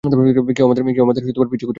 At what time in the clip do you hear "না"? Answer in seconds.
1.65-1.69